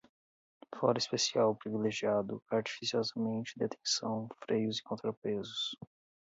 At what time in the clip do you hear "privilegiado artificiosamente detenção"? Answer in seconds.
1.55-4.27